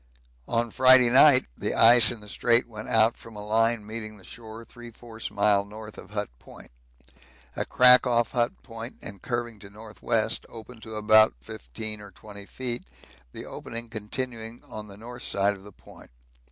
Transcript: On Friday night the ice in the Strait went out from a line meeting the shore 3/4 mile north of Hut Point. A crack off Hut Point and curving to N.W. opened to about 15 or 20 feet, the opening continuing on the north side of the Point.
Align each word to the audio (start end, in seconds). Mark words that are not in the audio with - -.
On 0.47 0.71
Friday 0.71 1.11
night 1.11 1.45
the 1.55 1.75
ice 1.75 2.09
in 2.09 2.21
the 2.21 2.27
Strait 2.27 2.67
went 2.67 2.89
out 2.89 3.17
from 3.17 3.35
a 3.35 3.45
line 3.45 3.85
meeting 3.85 4.17
the 4.17 4.23
shore 4.23 4.65
3/4 4.65 5.29
mile 5.29 5.63
north 5.63 5.95
of 5.95 6.09
Hut 6.09 6.29
Point. 6.39 6.71
A 7.55 7.65
crack 7.65 8.07
off 8.07 8.31
Hut 8.31 8.63
Point 8.63 8.97
and 9.03 9.21
curving 9.21 9.59
to 9.59 9.67
N.W. 9.67 10.29
opened 10.49 10.81
to 10.81 10.95
about 10.95 11.35
15 11.41 12.01
or 12.01 12.09
20 12.09 12.47
feet, 12.47 12.83
the 13.31 13.45
opening 13.45 13.89
continuing 13.89 14.63
on 14.63 14.87
the 14.87 14.97
north 14.97 15.21
side 15.21 15.53
of 15.53 15.61
the 15.63 15.71
Point. 15.71 16.09